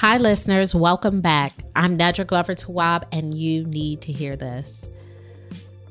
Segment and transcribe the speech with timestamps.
[0.00, 0.74] Hi, listeners.
[0.74, 1.52] Welcome back.
[1.76, 4.88] I'm Nedra Glover Tawwab, and you need to hear this.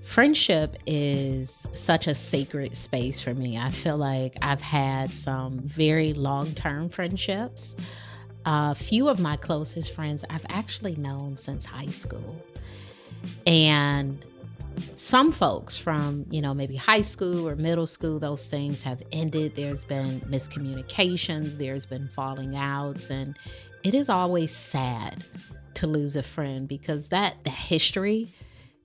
[0.02, 3.60] Friendship is such a sacred space for me.
[3.60, 7.76] I feel like I've had some very long term friendships.
[8.48, 12.36] A few of my closest friends I've actually known since high school.
[13.46, 14.26] And
[14.96, 19.56] some folks from, you know, maybe high school or middle school, those things have ended.
[19.56, 23.38] There's been miscommunications, there's been falling outs, and
[23.84, 25.24] it is always sad
[25.76, 28.34] to lose a friend because that the history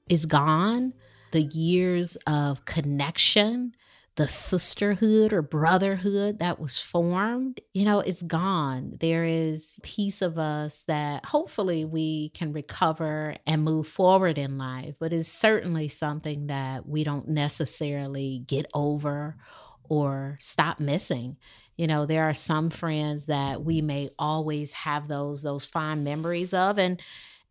[0.09, 0.93] is gone.
[1.33, 3.75] The years of connection,
[4.15, 8.97] the sisterhood or brotherhood that was formed, you know, it's gone.
[9.01, 14.95] There is piece of us that hopefully we can recover and move forward in life,
[15.01, 19.37] but it's certainly something that we don't necessarily get over
[19.89, 21.37] or stop missing
[21.77, 26.55] you know there are some friends that we may always have those those fond memories
[26.55, 27.01] of and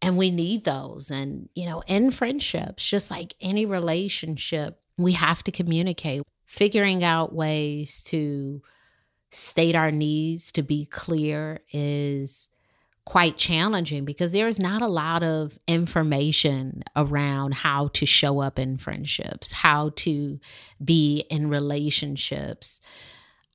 [0.01, 1.11] and we need those.
[1.11, 7.33] And you know in friendships just like any relationship we have to communicate figuring out
[7.33, 8.61] ways to
[9.31, 12.49] state our needs to be clear is
[13.05, 18.57] quite challenging because there is not a lot of information around how to show up
[18.57, 20.39] in friendships, how to
[20.83, 22.79] be in relationships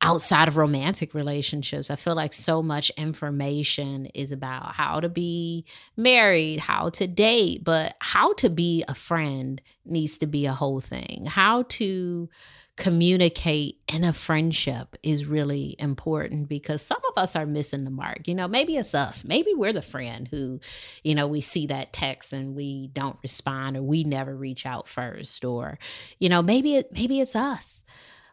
[0.00, 1.90] outside of romantic relationships.
[1.90, 5.64] I feel like so much information is about how to be
[5.96, 10.80] married, how to date, but how to be a friend needs to be a whole
[10.80, 11.26] thing.
[11.26, 12.28] How to
[12.78, 18.28] communicate in a friendship is really important because some of us are missing the mark.
[18.28, 19.24] You know, maybe it's us.
[19.24, 20.60] Maybe we're the friend who,
[21.02, 24.86] you know, we see that text and we don't respond or we never reach out
[24.86, 25.80] first or
[26.20, 27.84] you know, maybe it maybe it's us.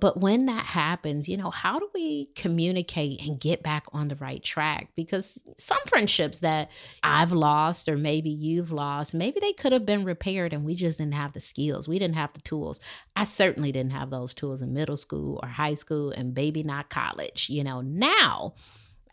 [0.05, 4.15] But when that happens, you know, how do we communicate and get back on the
[4.17, 4.89] right track?
[4.95, 6.69] Because some friendships that
[7.01, 10.99] I've lost, or maybe you've lost, maybe they could have been repaired and we just
[10.99, 11.87] didn't have the skills.
[11.87, 12.79] We didn't have the tools.
[13.15, 16.91] I certainly didn't have those tools in middle school or high school and maybe not
[16.91, 17.49] college.
[17.49, 18.53] You know, now,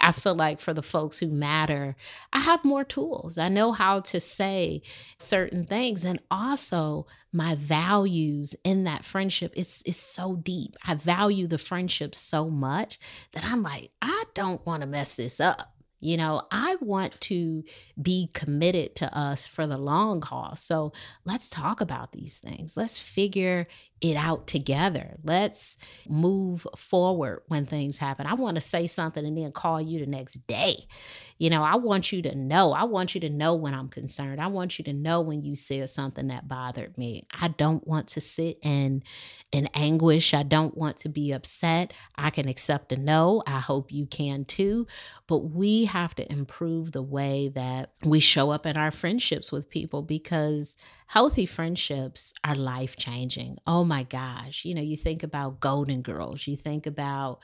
[0.02, 1.94] I feel like for the folks who matter,
[2.32, 3.38] I have more tools.
[3.38, 4.82] I know how to say
[5.18, 6.04] certain things.
[6.04, 10.76] And also, my values in that friendship is, is so deep.
[10.84, 12.98] I value the friendship so much
[13.32, 15.72] that I'm like, I don't want to mess this up.
[16.00, 17.62] You know, I want to
[18.02, 20.56] be committed to us for the long haul.
[20.56, 20.92] So
[21.24, 22.76] let's talk about these things.
[22.76, 23.69] Let's figure
[24.02, 25.16] it out together.
[25.22, 25.76] Let's
[26.08, 28.26] move forward when things happen.
[28.26, 30.74] I want to say something and then call you the next day.
[31.38, 32.72] You know, I want you to know.
[32.72, 34.40] I want you to know when I'm concerned.
[34.40, 37.26] I want you to know when you said something that bothered me.
[37.32, 39.02] I don't want to sit in
[39.52, 40.34] in anguish.
[40.34, 41.93] I don't want to be upset.
[42.16, 43.43] I can accept a no.
[43.46, 44.87] I hope you can too.
[45.26, 49.70] But we have to improve the way that we show up in our friendships with
[49.70, 50.76] people because
[51.12, 53.59] healthy friendships are life changing.
[53.67, 54.64] Oh my gosh.
[54.64, 57.41] You know, you think about Golden Girls, you think about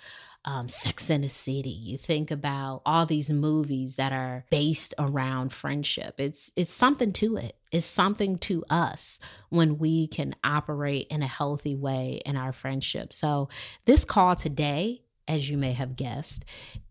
[0.47, 1.69] um, Sex in the City.
[1.69, 6.15] You think about all these movies that are based around friendship.
[6.17, 7.57] It's it's something to it.
[7.71, 9.21] It's something to us
[9.51, 13.13] when we can operate in a healthy way in our friendship.
[13.13, 13.51] So
[13.85, 16.45] this call today as you may have guessed,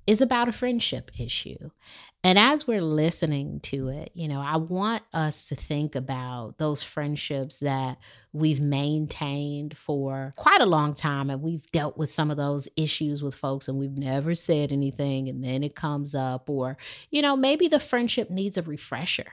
[0.05, 1.69] is about a friendship issue.
[2.23, 6.83] And as we're listening to it, you know, I want us to think about those
[6.83, 7.97] friendships that
[8.33, 11.29] we've maintained for quite a long time.
[11.29, 15.29] And we've dealt with some of those issues with folks and we've never said anything.
[15.29, 16.77] And then it comes up, or,
[17.11, 19.27] you know, maybe the friendship needs a refresher.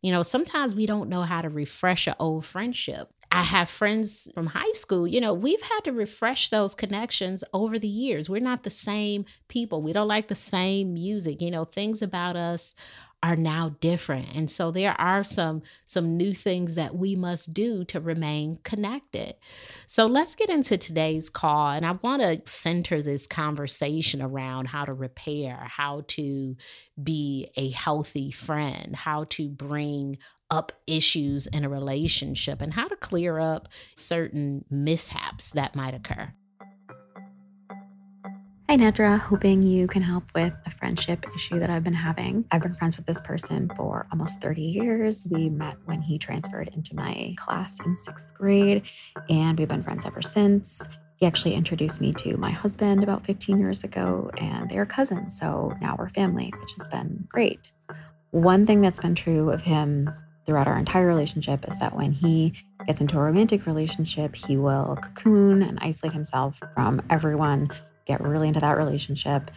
[0.00, 3.10] You know, sometimes we don't know how to refresh an old friendship.
[3.30, 7.78] I have friends from high school, you know, we've had to refresh those connections over
[7.78, 8.28] the years.
[8.28, 9.82] We're not the same people.
[9.82, 11.42] We don't like the same music.
[11.42, 12.74] You know, things about us
[13.22, 14.34] are now different.
[14.36, 19.34] And so there are some some new things that we must do to remain connected.
[19.88, 24.84] So let's get into today's call and I want to center this conversation around how
[24.84, 26.56] to repair, how to
[27.02, 30.18] be a healthy friend, how to bring
[30.50, 36.32] up issues in a relationship and how to clear up certain mishaps that might occur.
[38.70, 39.18] Hi, Nedra.
[39.18, 42.44] Hoping you can help with a friendship issue that I've been having.
[42.50, 45.26] I've been friends with this person for almost 30 years.
[45.30, 48.82] We met when he transferred into my class in sixth grade,
[49.30, 50.86] and we've been friends ever since.
[51.16, 55.38] He actually introduced me to my husband about 15 years ago, and they're cousins.
[55.40, 57.72] So now we're family, which has been great.
[58.32, 60.10] One thing that's been true of him
[60.48, 62.54] throughout our entire relationship is that when he
[62.86, 67.68] gets into a romantic relationship, he will cocoon and isolate himself from everyone,
[68.06, 69.50] get really into that relationship,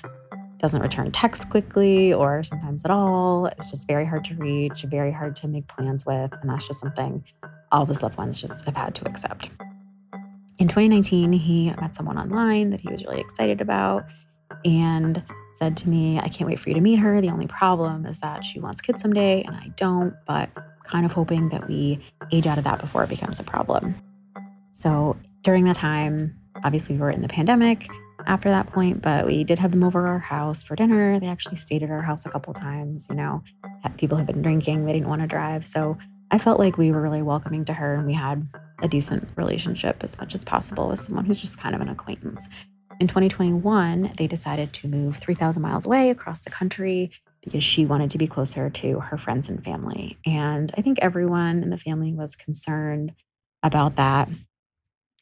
[0.58, 3.46] doesn't return texts quickly or sometimes at all.
[3.46, 6.34] It's just very hard to reach, very hard to make plans with.
[6.42, 7.24] And that's just something
[7.72, 9.50] all of his loved ones just have had to accept.
[10.60, 14.04] In 2019, he met someone online that he was really excited about
[14.66, 15.24] and
[15.54, 17.22] said to me, I can't wait for you to meet her.
[17.22, 20.50] The only problem is that she wants kids someday and I don't, but
[20.92, 22.00] kind of hoping that we
[22.32, 23.96] age out of that before it becomes a problem.
[24.74, 27.88] So during that time, obviously, we were in the pandemic
[28.28, 31.20] after that point, but we did have them over our house for dinner.
[31.20, 33.08] They actually stayed at our house a couple times.
[33.10, 33.44] You know,
[33.98, 35.68] people had been drinking, they didn't want to drive.
[35.68, 35.98] So
[36.30, 38.48] I felt like we were really welcoming to her and we had
[38.82, 42.48] a decent relationship as much as possible with someone who's just kind of an acquaintance.
[43.00, 47.12] In 2021, they decided to move 3,000 miles away across the country
[47.44, 50.18] because she wanted to be closer to her friends and family.
[50.26, 53.14] And I think everyone in the family was concerned
[53.64, 54.30] about that.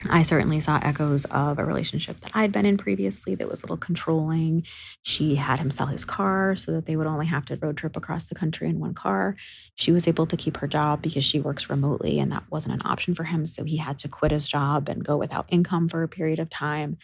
[0.10, 3.66] I certainly saw echoes of a relationship that I'd been in previously that was a
[3.66, 4.64] little controlling.
[5.04, 7.98] She had him sell his car so that they would only have to road trip
[7.98, 9.36] across the country in one car.
[9.76, 12.82] She was able to keep her job because she works remotely and that wasn't an
[12.86, 13.46] option for him.
[13.46, 16.50] So he had to quit his job and go without income for a period of
[16.50, 16.98] time.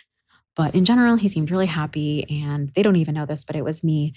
[0.55, 2.25] But in general, he seemed really happy.
[2.43, 4.13] And they don't even know this, but it was me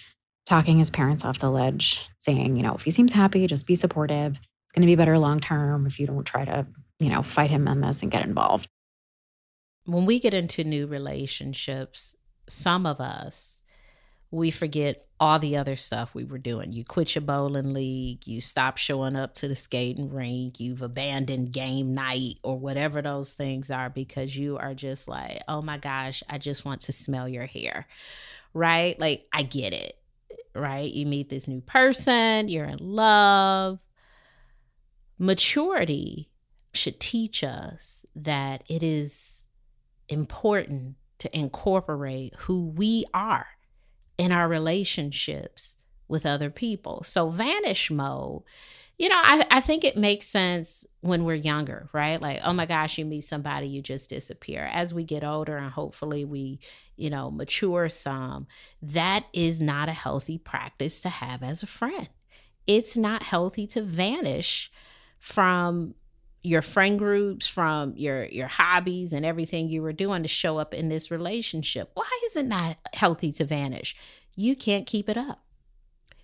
[0.49, 3.75] talking his parents off the ledge, saying, you know, if he seems happy, just be
[3.75, 4.33] supportive.
[4.33, 6.67] It's going to be better long term if you don't try to,
[6.99, 8.67] you know, fight him on this and get involved.
[9.85, 12.17] When we get into new relationships,
[12.49, 13.61] some of us,
[14.31, 16.73] we forget all the other stuff we were doing.
[16.73, 21.53] You quit your bowling league, you stop showing up to the skating rink, you've abandoned
[21.53, 26.23] game night or whatever those things are because you are just like, oh my gosh,
[26.29, 27.87] I just want to smell your hair.
[28.55, 28.99] Right?
[28.99, 29.99] Like, I get it
[30.55, 30.93] right?
[30.93, 33.79] You meet this new person, you're in love.
[35.19, 36.31] Maturity
[36.73, 39.47] should teach us that it is
[40.09, 43.47] important to incorporate who we are
[44.17, 47.03] in our relationships with other people.
[47.05, 48.43] So, vanish mode
[48.99, 52.21] you know, I, I think it makes sense when we're younger, right?
[52.21, 54.69] Like, oh my gosh, you meet somebody, you just disappear.
[54.73, 56.59] As we get older and hopefully we,
[56.97, 58.49] you know, mature some,
[58.83, 62.09] that is not a healthy practice to have as a friend.
[62.67, 64.71] It's not healthy to vanish
[65.21, 65.95] from
[66.43, 70.73] your friend groups from your your hobbies and everything you were doing to show up
[70.73, 73.97] in this relationship why is it not healthy to vanish
[74.37, 75.43] you can't keep it up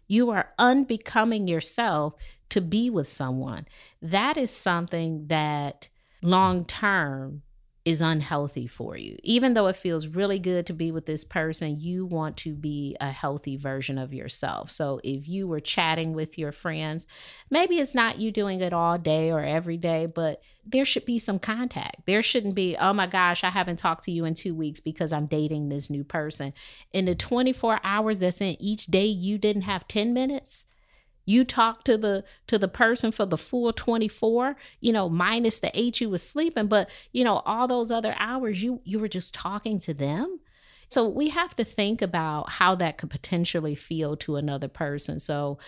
[0.06, 2.14] you are unbecoming yourself
[2.50, 3.66] to be with someone.
[4.00, 5.88] That is something that
[6.22, 7.42] long term
[7.84, 9.18] is unhealthy for you.
[9.22, 12.96] Even though it feels really good to be with this person, you want to be
[12.98, 14.70] a healthy version of yourself.
[14.70, 17.06] So if you were chatting with your friends,
[17.50, 21.18] maybe it's not you doing it all day or every day, but there should be
[21.18, 22.06] some contact.
[22.06, 25.12] There shouldn't be, oh my gosh, I haven't talked to you in two weeks because
[25.12, 26.54] I'm dating this new person.
[26.94, 30.64] In the 24 hours that's in each day, you didn't have 10 minutes
[31.24, 35.70] you talk to the to the person for the full 24 you know minus the
[35.74, 39.34] eight you was sleeping but you know all those other hours you you were just
[39.34, 40.40] talking to them
[40.88, 45.58] so we have to think about how that could potentially feel to another person so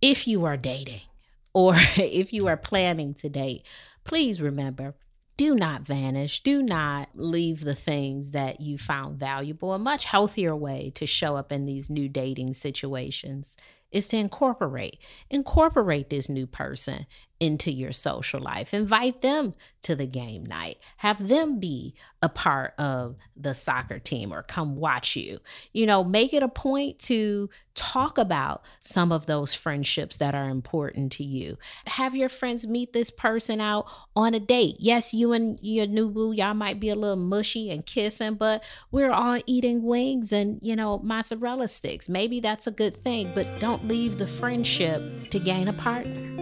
[0.00, 1.00] if you are dating
[1.52, 3.64] or if you are planning to date
[4.04, 4.94] please remember
[5.36, 6.42] do not vanish.
[6.42, 9.72] Do not leave the things that you found valuable.
[9.72, 13.56] A much healthier way to show up in these new dating situations
[13.92, 14.98] is to incorporate
[15.30, 17.06] incorporate this new person
[17.40, 18.74] into your social life.
[18.74, 20.78] Invite them to the game night.
[20.98, 25.38] Have them be a part of the soccer team or come watch you.
[25.72, 30.48] You know make it a point to talk about some of those friendships that are
[30.48, 31.56] important to you.
[31.86, 34.76] Have your friends meet this person out on a date.
[34.78, 38.62] Yes you and your new boo y'all might be a little mushy and kissing but
[38.90, 42.08] we're all eating wings and you know mozzarella sticks.
[42.08, 46.40] Maybe that's a good thing but don't leave the friendship to gain a partner.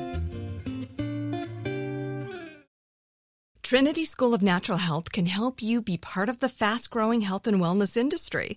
[3.69, 7.47] Trinity School of Natural Health can help you be part of the fast growing health
[7.47, 8.57] and wellness industry.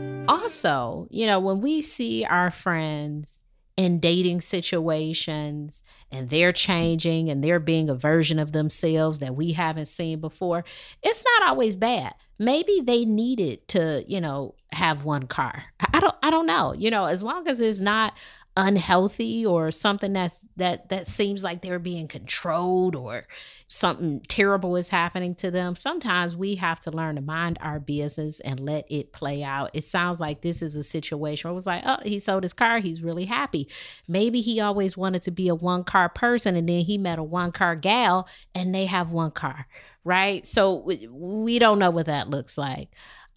[0.27, 3.41] also, you know, when we see our friends
[3.77, 9.53] in dating situations and they're changing and they're being a version of themselves that we
[9.53, 10.63] haven't seen before,
[11.01, 12.13] it's not always bad.
[12.37, 15.63] Maybe they needed to, you know, have one car.
[15.93, 16.73] I don't I don't know.
[16.73, 18.13] You know, as long as it's not
[18.57, 23.25] unhealthy or something that's that that seems like they're being controlled or
[23.67, 28.41] something terrible is happening to them sometimes we have to learn to mind our business
[28.41, 29.69] and let it play out.
[29.73, 32.51] It sounds like this is a situation where it was like oh he sold his
[32.51, 32.79] car.
[32.79, 33.69] He's really happy.
[34.09, 37.23] Maybe he always wanted to be a one car person and then he met a
[37.23, 39.65] one car gal and they have one car
[40.03, 40.47] right?
[40.47, 42.89] So we don't know what that looks like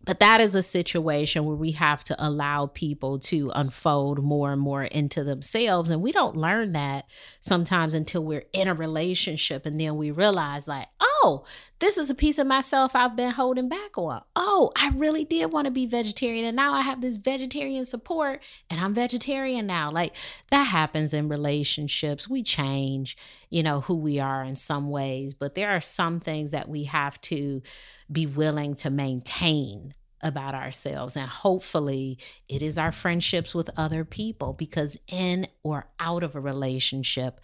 [0.04, 4.60] but that is a situation where we have to allow people to unfold more and
[4.60, 5.88] more into themselves.
[5.90, 7.06] And we don't learn that
[7.40, 9.64] sometimes until we're in a relationship.
[9.64, 11.44] And then we realize, like, oh,
[11.78, 14.22] this is a piece of myself I've been holding back on.
[14.36, 16.44] Oh, I really did want to be vegetarian.
[16.44, 19.90] And now I have this vegetarian support and I'm vegetarian now.
[19.90, 20.14] Like
[20.50, 22.28] that happens in relationships.
[22.28, 23.16] We change,
[23.48, 25.34] you know, who we are in some ways.
[25.34, 27.62] But there are some things that we have to
[28.10, 31.16] be willing to maintain about ourselves.
[31.16, 32.18] And hopefully,
[32.48, 37.40] it is our friendships with other people because in or out of a relationship,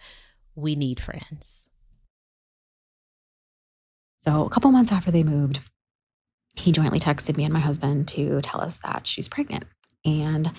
[0.55, 1.65] we need friends.
[4.23, 5.59] So a couple months after they moved,
[6.53, 9.63] he jointly texted me and my husband to tell us that she's pregnant.
[10.05, 10.51] And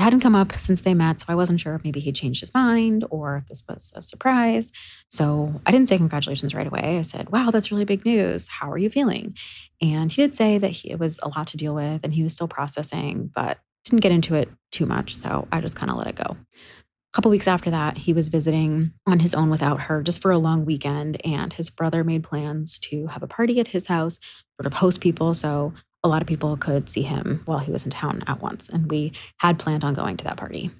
[0.00, 2.40] it hadn't come up since they met, so I wasn't sure if maybe he'd changed
[2.40, 4.72] his mind or if this was a surprise.
[5.10, 6.96] So I didn't say congratulations right away.
[6.98, 8.48] I said, Wow, that's really big news.
[8.48, 9.36] How are you feeling?
[9.82, 12.22] And he did say that he, it was a lot to deal with and he
[12.22, 15.14] was still processing, but didn't get into it too much.
[15.14, 16.34] So I just kind of let it go.
[16.34, 20.30] A couple weeks after that, he was visiting on his own without her just for
[20.30, 21.20] a long weekend.
[21.26, 24.18] And his brother made plans to have a party at his house,
[24.58, 25.34] sort of host people.
[25.34, 28.68] So a lot of people could see him while he was in town at once.
[28.68, 30.70] And we had planned on going to that party.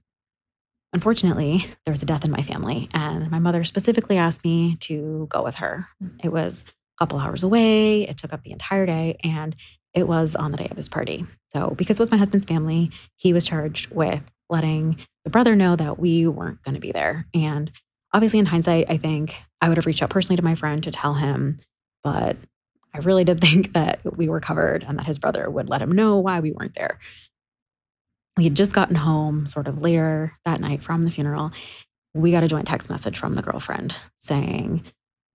[0.92, 5.28] Unfortunately, there was a death in my family, and my mother specifically asked me to
[5.30, 5.86] go with her.
[6.02, 6.24] Mm.
[6.24, 9.54] It was a couple hours away, it took up the entire day, and
[9.94, 11.26] it was on the day of this party.
[11.52, 15.76] So, because it was my husband's family, he was charged with letting the brother know
[15.76, 17.26] that we weren't going to be there.
[17.34, 17.70] And
[18.12, 20.90] obviously, in hindsight, I think I would have reached out personally to my friend to
[20.90, 21.58] tell him,
[22.02, 22.36] but
[22.94, 25.92] I really did think that we were covered and that his brother would let him
[25.92, 26.98] know why we weren't there.
[28.36, 31.50] We had just gotten home sort of later that night from the funeral.
[32.14, 34.84] We got a joint text message from the girlfriend saying,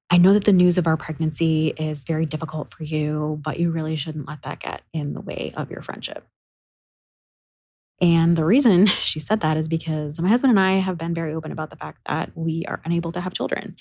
[0.09, 3.71] I know that the news of our pregnancy is very difficult for you, but you
[3.71, 6.25] really shouldn't let that get in the way of your friendship.
[8.01, 11.33] And the reason she said that is because my husband and I have been very
[11.33, 13.75] open about the fact that we are unable to have children.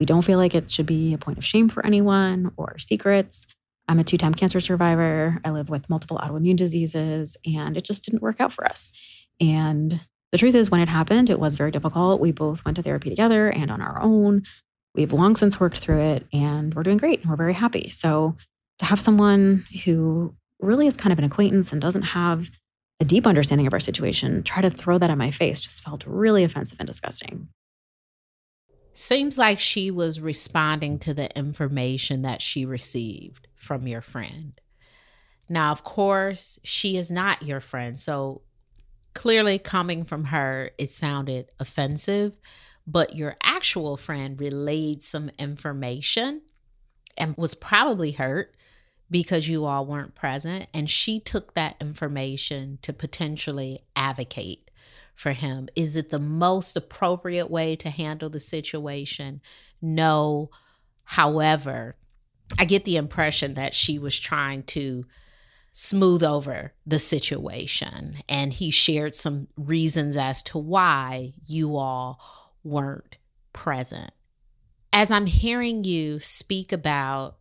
[0.00, 3.46] We don't feel like it should be a point of shame for anyone or secrets.
[3.88, 5.40] I'm a two time cancer survivor.
[5.44, 8.92] I live with multiple autoimmune diseases, and it just didn't work out for us.
[9.40, 10.00] And
[10.32, 12.20] the truth is, when it happened, it was very difficult.
[12.20, 14.42] We both went to therapy together and on our own.
[14.94, 17.88] We've long since worked through it, and we're doing great and we're very happy.
[17.88, 18.36] So,
[18.78, 22.50] to have someone who really is kind of an acquaintance and doesn't have
[23.00, 26.04] a deep understanding of our situation try to throw that in my face just felt
[26.06, 27.48] really offensive and disgusting.
[28.94, 34.52] Seems like she was responding to the information that she received from your friend.
[35.48, 37.98] Now, of course, she is not your friend.
[37.98, 38.42] So
[39.12, 42.38] clearly, coming from her, it sounded offensive,
[42.86, 46.42] but your actual friend relayed some information
[47.18, 48.54] and was probably hurt
[49.10, 50.68] because you all weren't present.
[50.72, 54.70] And she took that information to potentially advocate
[55.14, 55.68] for him?
[55.76, 59.40] Is it the most appropriate way to handle the situation?
[59.80, 60.50] No.
[61.04, 61.96] However,
[62.58, 65.04] I get the impression that she was trying to
[65.72, 68.18] smooth over the situation.
[68.28, 72.20] And he shared some reasons as to why you all
[72.62, 73.18] weren't
[73.52, 74.12] present.
[74.92, 77.36] As I'm hearing you speak about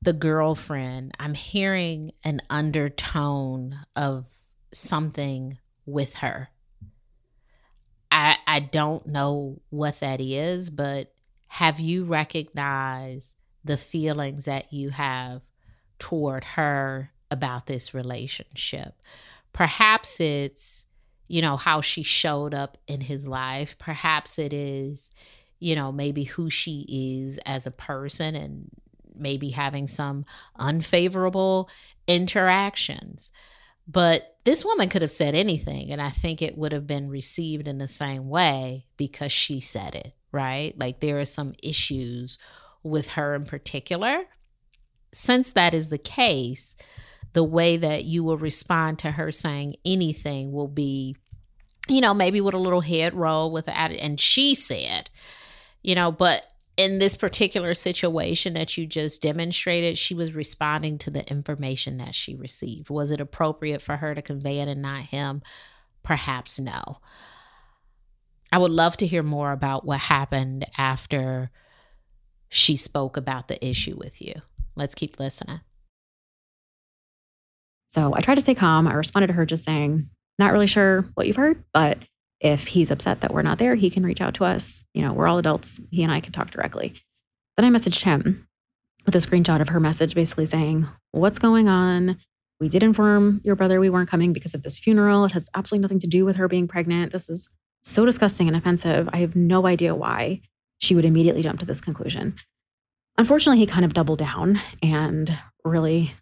[0.00, 4.26] the girlfriend, I'm hearing an undertone of
[4.72, 6.48] something with her.
[8.50, 11.14] I don't know what that is, but
[11.46, 15.42] have you recognized the feelings that you have
[16.00, 19.00] toward her about this relationship?
[19.52, 20.84] Perhaps it's
[21.28, 23.78] you know how she showed up in his life.
[23.78, 25.12] Perhaps it is
[25.60, 28.68] you know maybe who she is as a person and
[29.14, 30.24] maybe having some
[30.58, 31.70] unfavorable
[32.08, 33.30] interactions.
[33.90, 37.66] But this woman could have said anything, and I think it would have been received
[37.66, 40.78] in the same way because she said it, right?
[40.78, 42.38] Like there are some issues
[42.84, 44.22] with her in particular.
[45.12, 46.76] Since that is the case,
[47.32, 51.16] the way that you will respond to her saying anything will be,
[51.88, 55.10] you know, maybe with a little head roll with the and she said,
[55.82, 56.46] you know, but
[56.76, 62.14] in this particular situation that you just demonstrated, she was responding to the information that
[62.14, 62.90] she received.
[62.90, 65.42] Was it appropriate for her to convey it and not him?
[66.02, 66.98] Perhaps no.
[68.52, 71.50] I would love to hear more about what happened after
[72.48, 74.34] she spoke about the issue with you.
[74.74, 75.60] Let's keep listening.
[77.90, 78.88] So I tried to stay calm.
[78.88, 81.98] I responded to her just saying, not really sure what you've heard, but
[82.40, 84.86] if he's upset that we're not there, he can reach out to us.
[84.94, 85.78] You know, we're all adults.
[85.90, 86.94] He and I can talk directly.
[87.56, 88.48] Then I messaged him
[89.06, 92.16] with a screenshot of her message basically saying, What's going on?
[92.60, 95.24] We did inform your brother we weren't coming because of this funeral.
[95.24, 97.12] It has absolutely nothing to do with her being pregnant.
[97.12, 97.48] This is
[97.82, 99.08] so disgusting and offensive.
[99.12, 100.42] I have no idea why
[100.78, 102.34] she would immediately jump to this conclusion.
[103.16, 106.12] Unfortunately, he kind of doubled down and really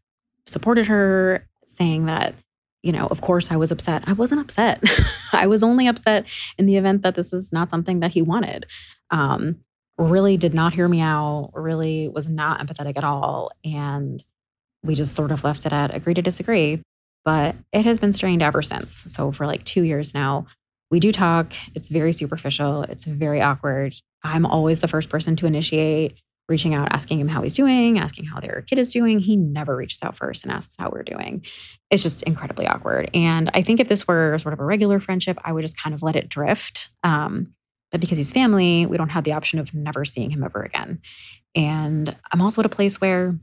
[0.46, 2.34] supported her, saying that
[2.82, 4.04] you know, of course I was upset.
[4.06, 4.82] I wasn't upset.
[5.32, 8.66] I was only upset in the event that this is not something that he wanted.
[9.10, 9.60] Um,
[9.98, 13.50] really did not hear me out, really was not empathetic at all.
[13.64, 14.22] And
[14.82, 16.82] we just sort of left it at agree to disagree.
[17.24, 19.04] But it has been strained ever since.
[19.08, 20.46] So for like two years now,
[20.90, 21.52] we do talk.
[21.74, 23.94] It's very superficial, it's very awkward.
[24.22, 26.18] I'm always the first person to initiate.
[26.48, 29.18] Reaching out, asking him how he's doing, asking how their kid is doing.
[29.18, 31.44] He never reaches out first and asks how we're doing.
[31.90, 33.10] It's just incredibly awkward.
[33.12, 35.94] And I think if this were sort of a regular friendship, I would just kind
[35.94, 36.88] of let it drift.
[37.02, 37.54] Um,
[37.90, 41.00] but because he's family, we don't have the option of never seeing him ever again.
[41.54, 43.38] And I'm also at a place where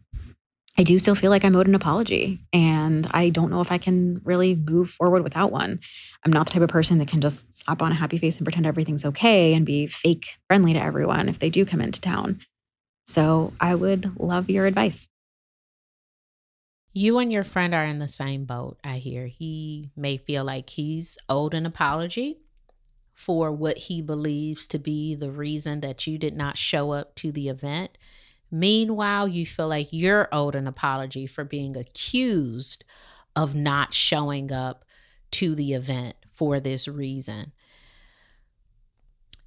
[0.77, 2.41] I do still feel like I'm owed an apology.
[2.51, 5.79] And I don't know if I can really move forward without one.
[6.25, 8.45] I'm not the type of person that can just slap on a happy face and
[8.45, 12.39] pretend everything's okay and be fake friendly to everyone if they do come into town.
[13.05, 15.07] So I would love your advice.
[16.91, 19.27] You and your friend are in the same boat, I hear.
[19.27, 22.39] He may feel like he's owed an apology
[23.13, 27.31] for what he believes to be the reason that you did not show up to
[27.31, 27.97] the event.
[28.49, 32.85] Meanwhile, you feel like you're owed an apology for being accused
[33.35, 34.85] of not showing up
[35.31, 37.51] to the event for this reason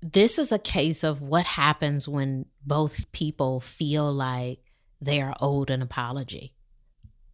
[0.00, 4.60] this is a case of what happens when both people feel like
[5.00, 6.54] they are owed an apology.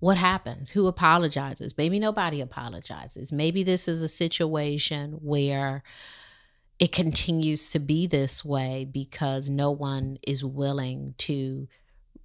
[0.00, 0.70] What happens?
[0.70, 1.76] Who apologizes?
[1.78, 3.32] Maybe nobody apologizes.
[3.32, 5.82] Maybe this is a situation where
[6.78, 11.68] it continues to be this way because no one is willing to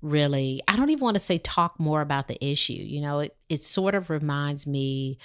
[0.02, 3.36] really i don't even want to say talk more about the issue you know it,
[3.50, 5.18] it sort of reminds me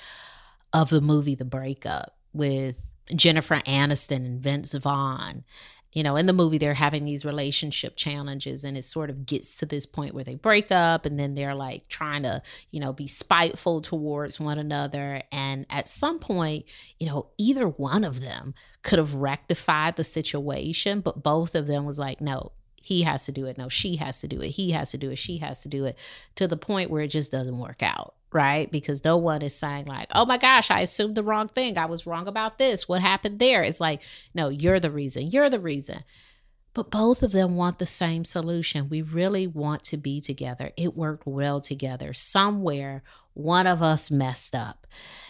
[0.73, 2.75] of the movie the breakup with
[3.15, 5.45] Jennifer Aniston and Vince Vaughn.
[5.93, 9.57] You know, in the movie, they're having these relationship challenges, and it sort of gets
[9.59, 12.93] to this point where they break up, and then they're like trying to, you know,
[12.93, 15.23] be spiteful towards one another.
[15.31, 16.65] And at some point,
[16.99, 21.85] you know, either one of them could have rectified the situation, but both of them
[21.85, 22.51] was like, no,
[22.83, 23.57] he has to do it.
[23.57, 24.49] No, she has to do it.
[24.49, 25.17] He has to do it.
[25.17, 25.97] She has to do it
[26.35, 28.71] to the point where it just doesn't work out right?
[28.71, 31.79] Because no one is saying, like, oh my gosh, I assumed the wrong thing.
[31.79, 32.89] I was wrong about this.
[32.89, 33.63] What happened there?
[33.63, 34.03] It's like,
[34.35, 35.31] no, you're the reason.
[35.31, 36.05] You're the reason.
[36.75, 38.89] But both of them want the same solution.
[38.89, 40.73] We really want to be together.
[40.77, 42.13] It worked well together.
[42.13, 44.87] Somewhere one of us messed up.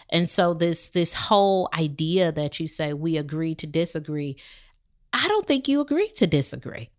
[0.09, 4.37] And so this this whole idea that you say we agree to disagree,
[5.13, 6.89] I don't think you agree to disagree.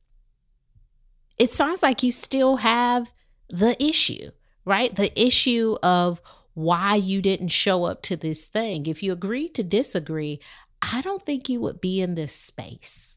[1.39, 3.13] It sounds like you still have
[3.49, 4.31] the issue
[4.67, 4.95] right?
[4.95, 6.21] The issue of
[6.53, 8.87] why you didn't show up to this thing.
[8.87, 10.41] If you agreed to disagree,
[10.83, 13.17] I don't think you would be in this space.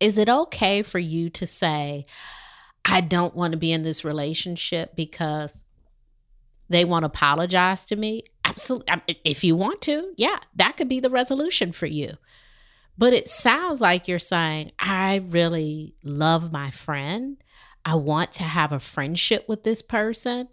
[0.00, 2.06] Is it okay for you to say,
[2.84, 5.62] I don't want to be in this relationship because
[6.68, 8.24] they want to apologize to me?
[8.44, 9.18] Absolutely.
[9.24, 12.12] If you want to, yeah, that could be the resolution for you.
[12.98, 17.41] But it sounds like you're saying, I really love my friend.
[17.84, 20.48] I want to have a friendship with this person.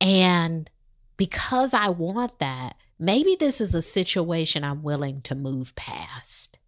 [0.00, 0.70] And
[1.16, 6.58] because I want that, maybe this is a situation I'm willing to move past.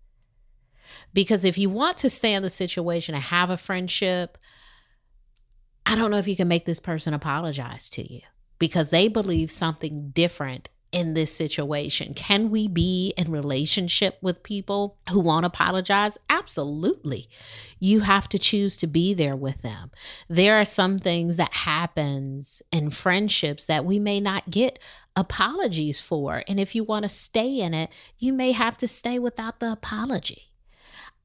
[1.15, 4.39] Because if you want to stay in the situation and have a friendship,
[5.85, 8.21] I don't know if you can make this person apologize to you
[8.59, 12.15] because they believe something different in this situation?
[12.15, 16.19] Can we be in relationship with people who won't apologize?
[16.29, 17.29] Absolutely.
[17.81, 19.91] You have to choose to be there with them.
[20.29, 24.79] There are some things that happens in friendships that we may not get
[25.17, 26.45] apologies for.
[26.47, 29.73] And if you want to stay in it, you may have to stay without the
[29.73, 30.53] apology.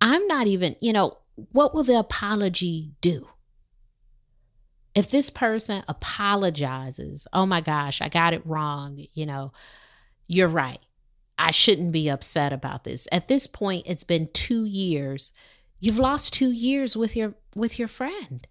[0.01, 1.17] I'm not even, you know,
[1.51, 3.27] what will the apology do?
[4.97, 9.51] If this person apologizes, oh my gosh, I got it wrong, you know,
[10.25, 10.79] you're right.
[11.37, 13.07] I shouldn't be upset about this.
[13.11, 15.33] At this point, it's been 2 years.
[15.79, 18.47] You've lost 2 years with your with your friend.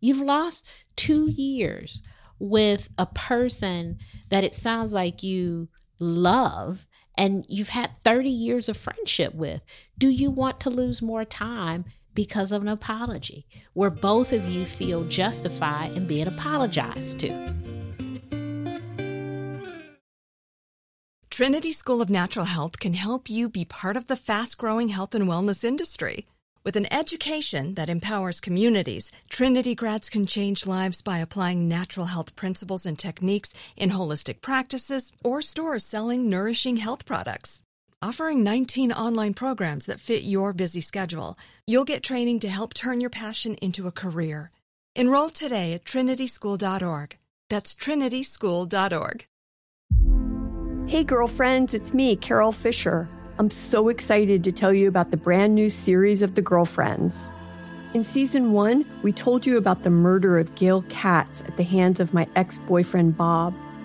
[0.00, 2.02] You've lost 2 years
[2.38, 3.98] with a person
[4.30, 6.86] that it sounds like you love
[7.18, 9.60] and you've had 30 years of friendship with.
[9.98, 11.84] Do you want to lose more time
[12.24, 17.30] because of an apology where both of you feel justified in being apologized to.
[21.30, 25.14] Trinity School of Natural Health can help you be part of the fast growing health
[25.14, 26.26] and wellness industry.
[26.62, 32.36] With an education that empowers communities, Trinity grads can change lives by applying natural health
[32.36, 37.62] principles and techniques in holistic practices or stores selling nourishing health products
[38.02, 41.38] offering 19 online programs that fit your busy schedule.
[41.66, 44.50] You'll get training to help turn your passion into a career.
[44.96, 47.16] Enroll today at trinityschool.org.
[47.48, 49.24] That's trinityschool.org.
[50.86, 53.08] Hey, girlfriends, it's me, Carol Fisher.
[53.38, 57.30] I'm so excited to tell you about the brand new series of The Girlfriends.
[57.94, 62.00] In season one, we told you about the murder of Gail Katz at the hands
[62.00, 63.54] of my ex boyfriend, Bob.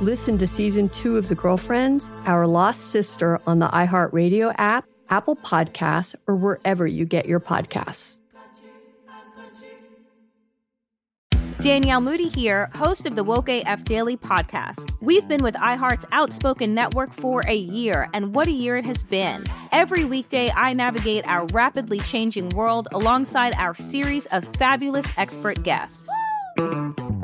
[0.00, 5.36] Listen to season two of The Girlfriends, Our Lost Sister on the iHeartRadio app, Apple
[5.36, 8.16] Podcasts, or wherever you get your podcasts.
[11.60, 14.90] Danielle Moody here, host of the Woke AF Daily podcast.
[15.02, 19.04] We've been with iHeart's Outspoken Network for a year, and what a year it has
[19.04, 19.44] been.
[19.70, 26.08] Every weekday, I navigate our rapidly changing world alongside our series of fabulous expert guests.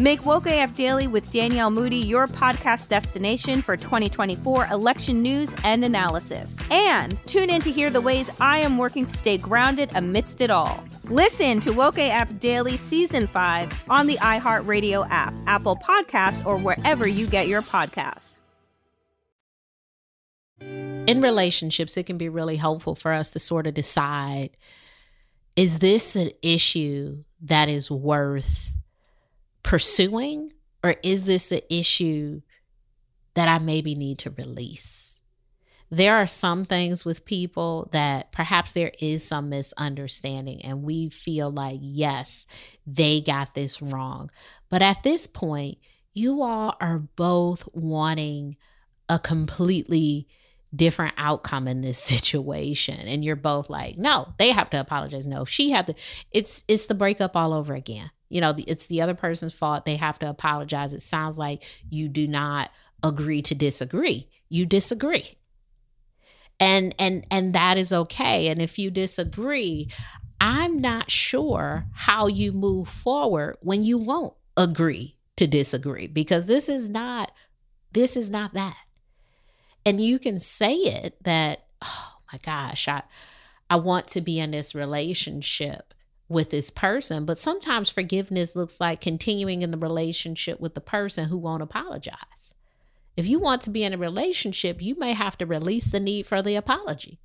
[0.00, 5.84] Make Woke AF Daily with Danielle Moody your podcast destination for 2024 election news and
[5.84, 6.56] analysis.
[6.70, 10.50] And tune in to hear the ways I am working to stay grounded amidst it
[10.50, 10.82] all.
[11.04, 17.06] Listen to Woke AF Daily Season 5 on the iHeartRadio app, Apple Podcasts, or wherever
[17.06, 18.40] you get your podcasts
[21.10, 24.50] in relationships, it can be really helpful for us to sort of decide
[25.56, 28.69] is this an issue that is worth
[29.62, 32.40] pursuing, or is this an issue
[33.34, 35.20] that I maybe need to release?
[35.90, 41.50] There are some things with people that perhaps there is some misunderstanding, and we feel
[41.50, 42.46] like, yes,
[42.86, 44.30] they got this wrong.
[44.68, 45.78] But at this point,
[46.14, 48.56] you all are both wanting
[49.08, 50.28] a completely
[50.74, 52.96] different outcome in this situation.
[52.96, 55.26] And you're both like no they have to apologize.
[55.26, 55.94] No she had to
[56.30, 58.10] it's it's the breakup all over again.
[58.28, 59.84] You know it's the other person's fault.
[59.84, 60.92] They have to apologize.
[60.92, 62.70] It sounds like you do not
[63.02, 64.28] agree to disagree.
[64.48, 65.36] You disagree.
[66.58, 68.48] And and and that is okay.
[68.48, 69.88] And if you disagree
[70.40, 76.68] i'm not sure how you move forward when you won't agree to disagree because this
[76.68, 77.32] is not
[77.92, 78.76] this is not that
[79.84, 83.02] and you can say it that oh my gosh i
[83.68, 85.94] i want to be in this relationship
[86.28, 91.28] with this person but sometimes forgiveness looks like continuing in the relationship with the person
[91.28, 92.54] who won't apologize.
[93.16, 96.26] If you want to be in a relationship you may have to release the need
[96.26, 97.18] for the apology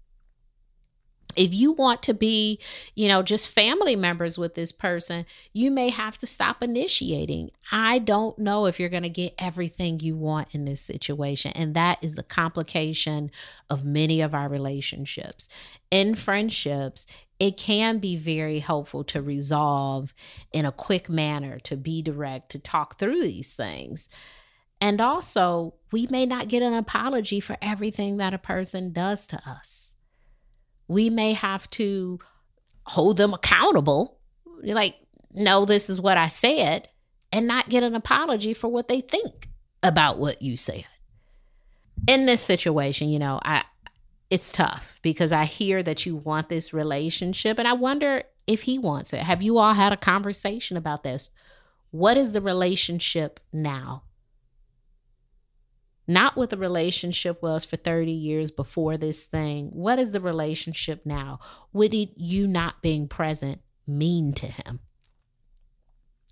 [1.36, 2.60] if you want to be,
[2.96, 7.52] you know, just family members with this person, you may have to stop initiating.
[7.72, 11.52] I don't know if you're going to get everything you want in this situation.
[11.56, 13.32] And that is the complication
[13.70, 15.50] of many of our relationships.
[15.92, 17.06] In friendships,
[17.40, 20.14] it can be very helpful to resolve
[20.54, 24.10] in a quick manner, to be direct, to talk through these things.
[24.80, 29.42] And also, we may not get an apology for everything that a person does to
[29.50, 29.95] us
[30.88, 32.20] we may have to
[32.86, 34.18] hold them accountable.
[34.62, 34.96] Like,
[35.34, 36.88] no, this is what I said,
[37.32, 39.50] and not get an apology for what they think
[39.84, 40.86] about what you said.
[42.08, 43.64] In this situation, you know, I
[44.30, 48.80] it's tough because I hear that you want this relationship and I wonder if he
[48.80, 49.20] wants it.
[49.20, 51.30] Have you all had a conversation about this?
[51.92, 54.04] What is the relationship now?
[56.08, 59.70] Not what the relationship was for 30 years before this thing.
[59.72, 61.40] What is the relationship now?
[61.72, 64.80] What did you not being present mean to him?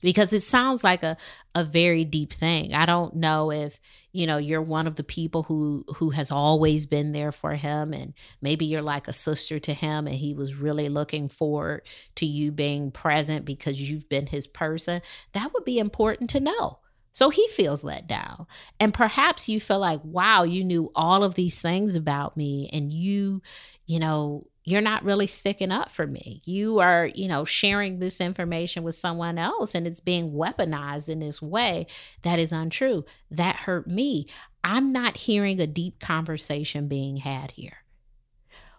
[0.02, 1.16] Because it sounds like a,
[1.56, 2.74] a very deep thing.
[2.74, 3.80] I don't know if,
[4.12, 7.94] you know, you're one of the people who who has always been there for him
[7.94, 11.84] and maybe you're like a sister to him and he was really looking forward
[12.16, 15.02] to you being present because you've been his person.
[15.32, 16.80] That would be important to know
[17.14, 18.48] so he feels let down.
[18.80, 22.92] And perhaps you feel like, wow, you knew all of these things about me and
[22.92, 23.42] you,
[23.86, 26.42] you know, you're not really sticking up for me.
[26.46, 31.20] You are, you know, sharing this information with someone else and it's being weaponized in
[31.20, 31.88] this way
[32.24, 33.06] that is untrue.
[33.32, 34.28] That hurt me.
[34.64, 37.78] I'm not hearing a deep conversation being had here.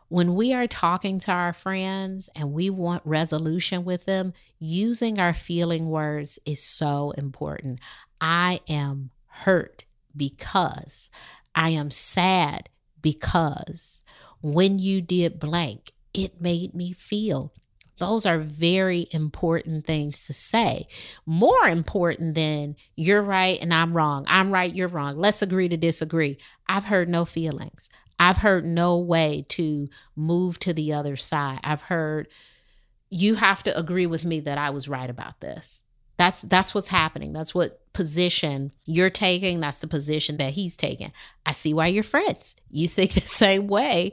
[0.09, 5.33] when we are talking to our friends and we want resolution with them, using our
[5.35, 7.81] feeling words is so important.
[8.27, 9.85] I am hurt
[10.17, 11.11] because
[11.55, 12.71] I am sad
[13.03, 14.03] because
[14.41, 17.53] when you did blank, it made me feel.
[17.99, 20.87] Those are very important things to say.
[21.27, 24.25] More important than you're right and I'm wrong.
[24.27, 25.19] I'm right, you're wrong.
[25.19, 26.39] Let's agree to disagree.
[26.67, 27.91] I've heard no feelings.
[28.19, 31.61] I've heard no way to move to the other side.
[31.63, 32.29] I've heard
[33.11, 35.83] you have to agree with me that I was right about this.
[36.17, 37.35] That's that's what's happening.
[37.35, 39.61] That's what position you're taking.
[39.61, 41.13] That's the position that he's taking.
[41.47, 42.57] I see why you're friends.
[42.69, 44.13] You think the same way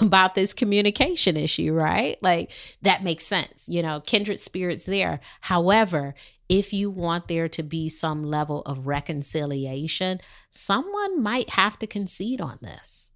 [0.00, 2.18] about this communication issue, right?
[2.22, 2.50] Like
[2.82, 3.68] that makes sense.
[3.68, 5.20] You know, kindred spirits there.
[5.42, 6.14] However,
[6.48, 12.40] if you want there to be some level of reconciliation, someone might have to concede
[12.40, 13.10] on this.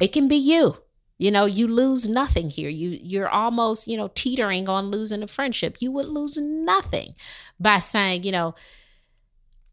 [0.00, 0.78] It can be you.
[1.18, 2.68] You know, you lose nothing here.
[2.68, 5.76] You you're almost, you know, teetering on losing a friendship.
[5.78, 7.14] You would lose nothing
[7.60, 8.54] by saying, you know,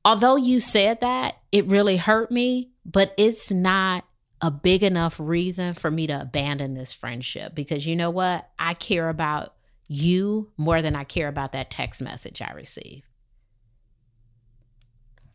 [0.03, 4.05] although you said that, it really hurt me, but it's not
[4.41, 8.49] a big enough reason for me to abandon this friendship because you know what?
[8.57, 9.53] I care about
[9.87, 13.05] you more than I care about that text message I received.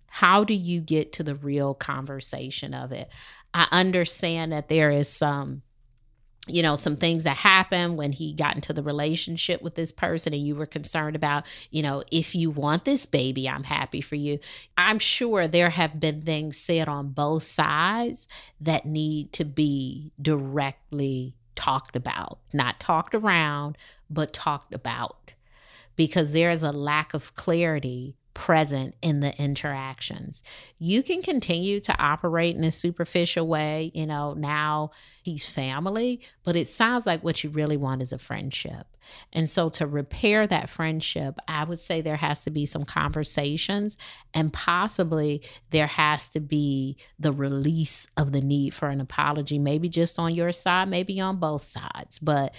[0.06, 3.10] How do you get to the real conversation of it?
[3.52, 5.62] I understand that there is some
[6.46, 10.32] you know some things that happened when he got into the relationship with this person
[10.32, 14.14] and you were concerned about you know if you want this baby i'm happy for
[14.14, 14.38] you.
[14.76, 18.26] I'm sure there have been things said on both sides
[18.60, 22.38] that need to be directly talked about.
[22.52, 23.76] Not talked around
[24.08, 25.32] but talked about.
[25.96, 30.42] Because there is a lack of clarity present in the interactions.
[30.78, 33.90] You can continue to operate in a superficial way.
[33.94, 34.90] You know, now
[35.22, 38.86] he's family, but it sounds like what you really want is a friendship.
[39.32, 43.96] And so, to repair that friendship, I would say there has to be some conversations,
[44.34, 49.88] and possibly there has to be the release of the need for an apology, maybe
[49.88, 52.18] just on your side, maybe on both sides.
[52.18, 52.54] But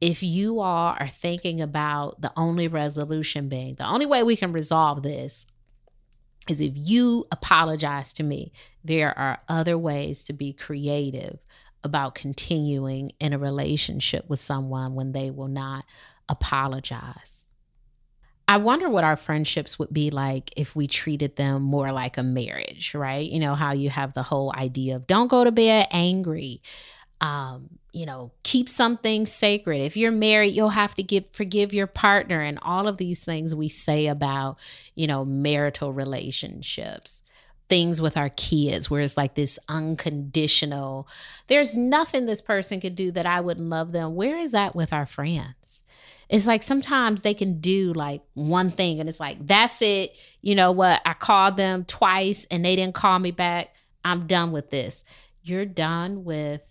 [0.00, 4.52] if you all are thinking about the only resolution being the only way we can
[4.52, 5.46] resolve this
[6.48, 8.52] is if you apologize to me,
[8.84, 11.38] there are other ways to be creative
[11.84, 15.84] about continuing in a relationship with someone when they will not
[16.28, 17.46] apologize.
[18.48, 22.22] I wonder what our friendships would be like if we treated them more like a
[22.22, 23.28] marriage, right?
[23.28, 26.62] You know, how you have the whole idea of don't go to bed angry
[27.20, 29.80] um, you know, keep something sacred.
[29.80, 33.54] If you're married, you'll have to give forgive your partner and all of these things
[33.54, 34.58] we say about,
[34.94, 37.20] you know, marital relationships.
[37.68, 41.06] Things with our kids where it's like this unconditional,
[41.48, 44.14] there's nothing this person could do that I wouldn't love them.
[44.14, 45.82] Where is that with our friends?
[46.30, 50.16] It's like sometimes they can do like one thing and it's like, that's it.
[50.40, 51.00] You know what?
[51.04, 53.74] I called them twice and they didn't call me back.
[54.04, 55.04] I'm done with this.
[55.42, 56.62] You're done with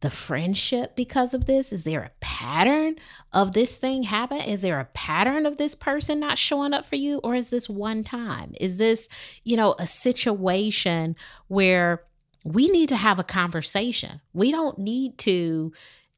[0.00, 1.72] the friendship because of this?
[1.72, 2.96] Is there a pattern
[3.32, 4.38] of this thing happen?
[4.38, 7.18] Is there a pattern of this person not showing up for you?
[7.18, 8.54] Or is this one time?
[8.58, 9.08] Is this,
[9.44, 11.16] you know, a situation
[11.48, 12.02] where
[12.44, 14.20] we need to have a conversation?
[14.32, 15.72] We don't need to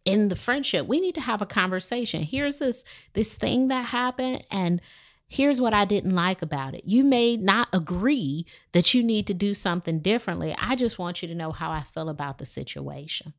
[0.05, 0.87] in the friendship.
[0.87, 2.23] We need to have a conversation.
[2.23, 4.81] Here's this this thing that happened and
[5.29, 6.85] here's what I didn't like about it.
[6.85, 10.55] You may not agree that you need to do something differently.
[10.59, 13.33] I just want you to know how I feel about the situation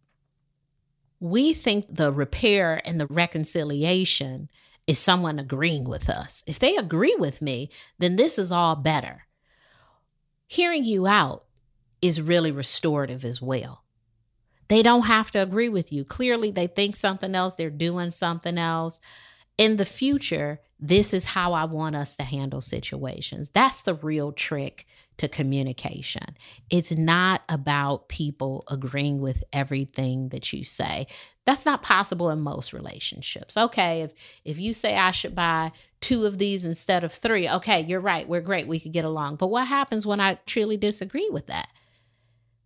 [1.23, 4.49] we think the repair and the reconciliation
[4.85, 6.43] is someone agreeing with us.
[6.45, 9.25] If they agree with me, then this is all better.
[10.47, 11.45] Hearing you out
[12.01, 13.85] is really restorative as well.
[14.67, 16.03] They don't have to agree with you.
[16.03, 18.99] Clearly, they think something else, they're doing something else.
[19.57, 23.49] In the future, this is how I want us to handle situations.
[23.49, 26.35] That's the real trick to communication.
[26.69, 31.07] It's not about people agreeing with everything that you say.
[31.45, 33.55] That's not possible in most relationships.
[33.55, 37.85] Okay, if if you say I should buy two of these instead of three, okay,
[37.85, 38.27] you're right.
[38.27, 38.67] We're great.
[38.67, 39.37] We could get along.
[39.37, 41.69] But what happens when I truly disagree with that?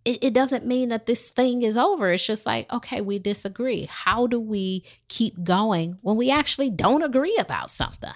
[0.07, 2.11] It, it doesn't mean that this thing is over.
[2.11, 3.87] It's just like, okay, we disagree.
[3.91, 8.13] How do we keep going when we actually don't agree about something?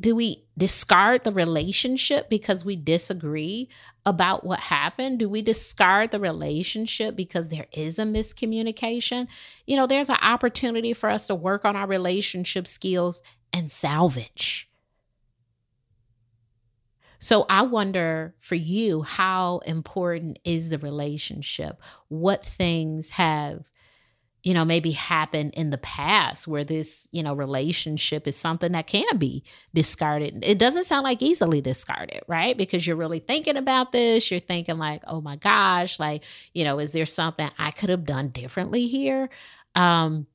[0.00, 3.68] do we discard the relationship because we disagree
[4.06, 5.18] about what happened?
[5.18, 9.28] Do we discard the relationship because there is a miscommunication?
[9.66, 13.20] You know, there's an opportunity for us to work on our relationship skills
[13.52, 14.69] and salvage.
[17.20, 21.80] So I wonder for you, how important is the relationship?
[22.08, 23.62] What things have
[24.42, 28.86] you know maybe happened in the past where this you know relationship is something that
[28.86, 29.44] can be
[29.74, 30.42] discarded?
[30.42, 32.56] It doesn't sound like easily discarded right?
[32.56, 36.78] Because you're really thinking about this you're thinking like oh my gosh like you know
[36.78, 39.28] is there something i could have done differently here?
[39.74, 40.26] Um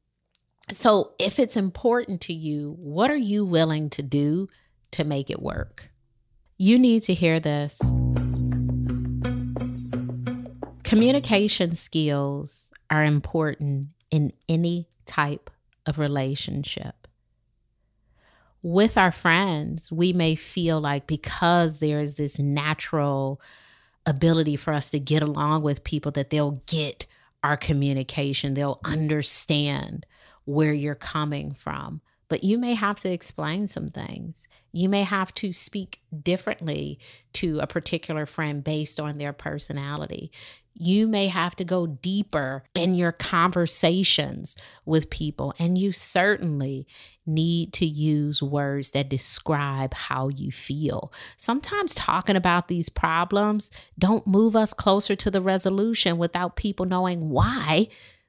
[0.72, 4.48] so if it's important to you what are you willing to do
[4.92, 5.90] to make it work
[6.58, 7.80] you need to hear this
[10.84, 15.50] communication skills are important in any type
[15.86, 17.08] of relationship.
[18.62, 23.42] With our friends, we may feel like because there is this natural
[24.06, 27.06] ability for us to get along with people, that they'll get
[27.44, 30.06] our communication, they'll understand
[30.46, 32.02] where you're coming from.
[32.28, 34.48] But you may have to explain some things.
[34.76, 37.00] You may have to speak differently
[37.34, 40.32] to a particular friend based on their personality
[40.78, 45.54] you may have to go deeper in your conversations with people.
[45.58, 46.86] And you certainly
[47.26, 51.14] need to use words that describe how you feel.
[51.38, 57.30] Sometimes talking about these problems don't move us closer to the resolution without people knowing
[57.30, 57.88] why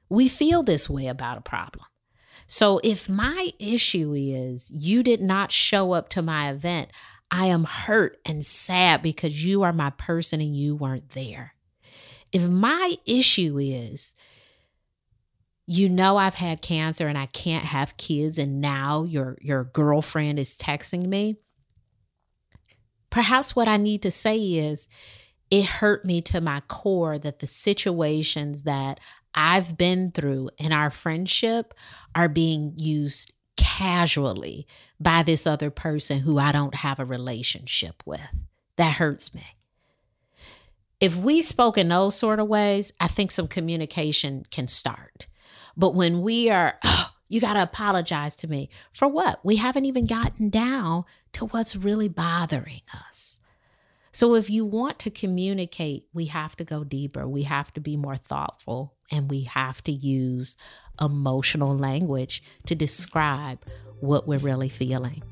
[0.09, 1.85] we feel this way about a problem.
[2.47, 6.89] So if my issue is you did not show up to my event,
[7.29, 11.53] I am hurt and sad because you are my person and you weren't there.
[12.31, 14.15] If my issue is,
[15.65, 20.39] you know I've had cancer and I can't have kids and now your your girlfriend
[20.39, 21.35] is texting me,
[23.09, 24.87] perhaps what I need to say is
[25.49, 28.99] it hurt me to my core that the situations that
[29.33, 31.73] I've been through in our friendship
[32.15, 34.67] are being used casually
[34.99, 38.21] by this other person who I don't have a relationship with.
[38.77, 39.43] That hurts me
[40.99, 45.27] if we spoke in those sort of ways, I think some communication can start.
[45.75, 49.43] But when we are, oh, you got to apologize to me for what?
[49.43, 53.39] We haven't even gotten down to what's really bothering us.
[54.11, 57.27] So, if you want to communicate, we have to go deeper.
[57.27, 60.57] We have to be more thoughtful and we have to use
[60.99, 63.59] emotional language to describe
[63.99, 65.23] what we're really feeling.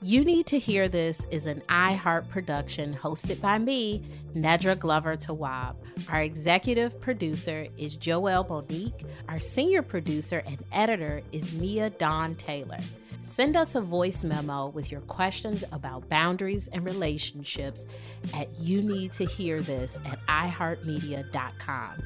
[0.00, 4.02] You Need to Hear This is an iHeart production hosted by me,
[4.34, 5.76] Nedra Glover Tawwab.
[6.10, 9.06] Our executive producer is Joelle Monique.
[9.30, 12.76] Our senior producer and editor is Mia Dawn Taylor.
[13.24, 17.86] Send us a voice memo with your questions about boundaries and relationships
[18.34, 22.02] at You Need to Hear This at iHeartMedia.com.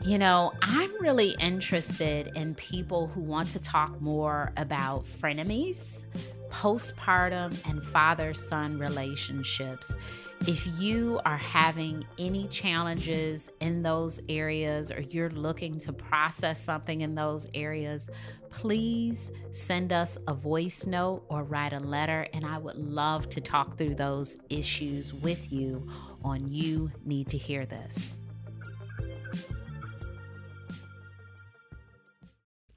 [0.00, 6.04] You know, I'm really interested in people who want to talk more about frenemies
[6.54, 9.96] postpartum and father son relationships.
[10.46, 17.00] If you are having any challenges in those areas or you're looking to process something
[17.00, 18.08] in those areas,
[18.50, 22.28] please send us a voice note or write a letter.
[22.32, 25.88] And I would love to talk through those issues with you
[26.22, 28.18] on You Need to Hear This.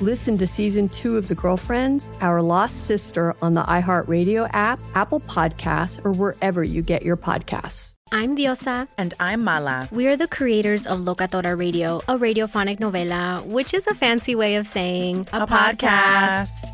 [0.00, 5.20] Listen to season two of The Girlfriends, Our Lost Sister on the iHeartRadio app, Apple
[5.20, 7.94] Podcasts, or wherever you get your podcasts.
[8.10, 8.88] I'm Diosa.
[8.98, 9.88] And I'm Mala.
[9.90, 14.56] We are the creators of Locatora Radio, a radiophonic novela, which is a fancy way
[14.56, 15.76] of saying a, a podcast.
[15.78, 16.73] podcast.